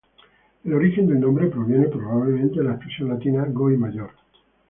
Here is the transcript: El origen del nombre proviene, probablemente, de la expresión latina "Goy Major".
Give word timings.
El 0.63 0.73
origen 0.73 1.05
del 1.07 1.19
nombre 1.19 1.45
proviene, 1.45 1.87
probablemente, 1.87 2.57
de 2.57 2.63
la 2.65 2.71
expresión 2.71 3.09
latina 3.09 3.45
"Goy 3.47 3.77
Major". 3.77 4.09